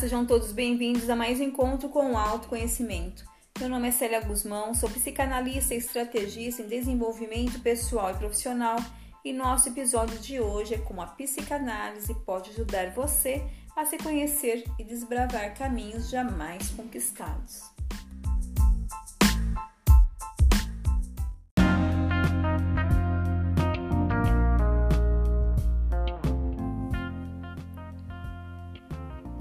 [0.00, 3.22] Sejam todos bem-vindos a mais um encontro com o autoconhecimento.
[3.58, 8.78] Meu nome é Célia Guzmão, sou psicanalista e estrategista em desenvolvimento pessoal e profissional
[9.22, 13.42] e nosso episódio de hoje é como a psicanálise pode ajudar você
[13.76, 17.79] a se conhecer e desbravar caminhos jamais conquistados.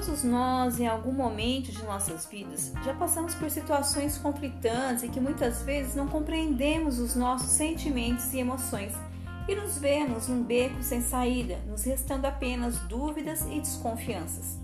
[0.00, 5.20] Todos nós, em algum momento de nossas vidas, já passamos por situações conflitantes e que
[5.20, 8.94] muitas vezes não compreendemos os nossos sentimentos e emoções
[9.46, 14.58] e nos vemos num beco sem saída, nos restando apenas dúvidas e desconfianças.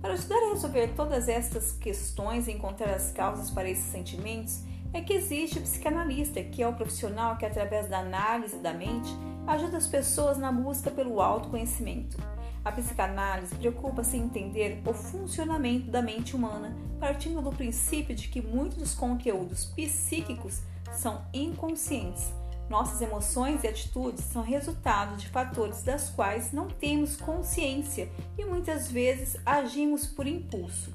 [0.00, 5.00] Para ajudar a resolver todas estas questões e encontrar as causas para esses sentimentos, é
[5.00, 9.10] que existe o psicanalista, que é o profissional que, através da análise da mente,
[9.44, 12.37] ajuda as pessoas na busca pelo autoconhecimento.
[12.68, 18.42] A psicanálise preocupa-se em entender o funcionamento da mente humana, partindo do princípio de que
[18.42, 20.60] muitos dos conteúdos psíquicos
[20.92, 22.30] são inconscientes.
[22.68, 28.92] Nossas emoções e atitudes são resultado de fatores das quais não temos consciência e muitas
[28.92, 30.92] vezes agimos por impulso.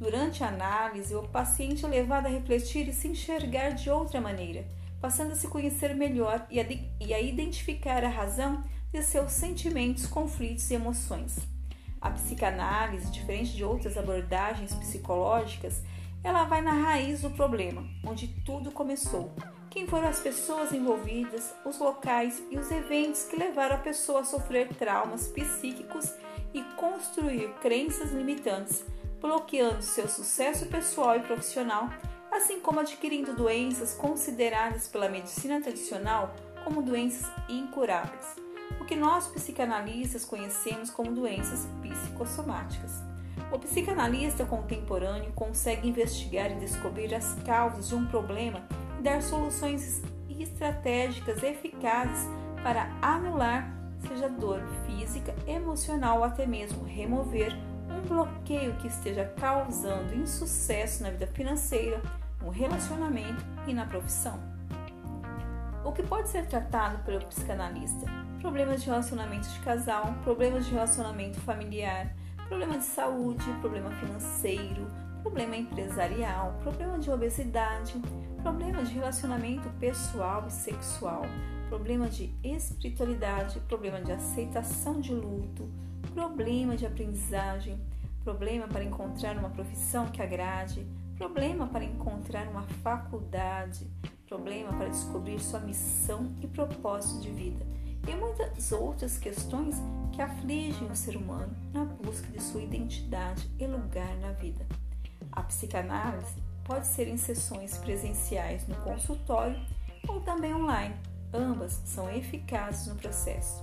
[0.00, 4.64] Durante a análise, o paciente é levado a refletir e se enxergar de outra maneira,
[5.00, 6.66] passando a se conhecer melhor e a,
[7.00, 8.62] e a identificar a razão
[8.92, 11.38] de seus sentimentos, conflitos e emoções.
[12.00, 15.82] A psicanálise, diferente de outras abordagens psicológicas,
[16.22, 19.34] ela vai na raiz do problema, onde tudo começou.
[19.70, 24.24] Quem foram as pessoas envolvidas, os locais e os eventos que levaram a pessoa a
[24.24, 26.12] sofrer traumas psíquicos
[26.52, 28.84] e construir crenças limitantes,
[29.20, 31.88] bloqueando seu sucesso pessoal e profissional,
[32.42, 36.34] assim como adquirindo doenças consideradas pela medicina tradicional
[36.64, 38.40] como doenças incuráveis
[38.80, 43.02] o que nós psicanalistas conhecemos como doenças psicossomáticas.
[43.52, 48.62] O psicanalista contemporâneo consegue investigar e descobrir as causas de um problema
[48.98, 52.26] e dar soluções estratégicas eficazes
[52.62, 53.70] para anular,
[54.06, 57.52] seja dor física, emocional ou até mesmo remover
[57.90, 62.00] um bloqueio que esteja causando insucesso na vida financeira,
[62.42, 64.40] no relacionamento e na profissão.
[65.84, 68.06] O que pode ser tratado pelo psicanalista?
[68.40, 72.14] Problemas de relacionamento de casal, problemas de relacionamento familiar,
[72.48, 74.86] problema de saúde, problema financeiro,
[75.22, 77.94] problema empresarial, problema de obesidade,
[78.42, 81.22] problema de relacionamento pessoal e sexual,
[81.68, 85.70] problema de espiritualidade, problema de aceitação de luto,
[86.14, 87.80] problema de aprendizagem,
[88.24, 90.86] problema para encontrar uma profissão que agrade,
[91.20, 93.86] problema para encontrar uma faculdade,
[94.26, 97.66] problema para descobrir sua missão e propósito de vida,
[98.08, 99.76] e muitas outras questões
[100.12, 104.66] que afligem o ser humano na busca de sua identidade e lugar na vida.
[105.30, 109.60] A psicanálise pode ser em sessões presenciais no consultório
[110.08, 110.94] ou também online.
[111.34, 113.62] Ambas são eficazes no processo.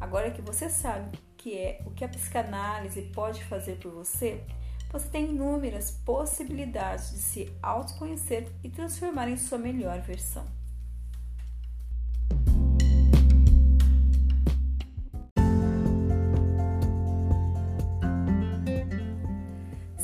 [0.00, 4.42] Agora que você sabe que é o que a psicanálise pode fazer por você,
[4.90, 10.46] você tem inúmeras possibilidades de se autoconhecer e transformar em sua melhor versão.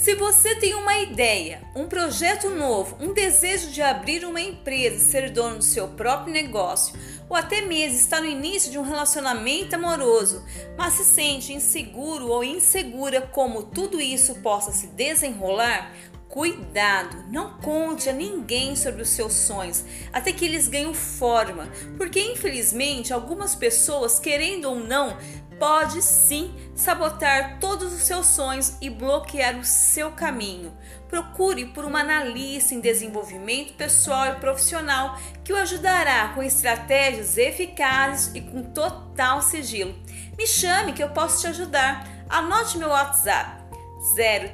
[0.03, 5.31] Se você tem uma ideia, um projeto novo, um desejo de abrir uma empresa, ser
[5.31, 10.45] dono do seu próprio negócio, ou até mesmo está no início de um relacionamento amoroso,
[10.77, 15.93] mas se sente inseguro ou insegura como tudo isso possa se desenrolar,
[16.33, 22.19] Cuidado, não conte a ninguém sobre os seus sonhos até que eles ganhem forma, porque
[22.19, 25.15] infelizmente algumas pessoas, querendo ou não,
[25.63, 30.77] pode sim sabotar todos os seus sonhos e bloquear o seu caminho.
[31.09, 38.35] Procure por uma analista em desenvolvimento pessoal e profissional que o ajudará com estratégias eficazes
[38.35, 39.95] e com total sigilo.
[40.37, 42.09] Me chame que eu posso te ajudar.
[42.29, 43.63] Anote meu WhatsApp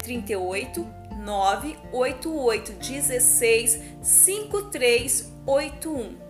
[0.02, 0.86] 038
[1.24, 6.27] 988 16 5381.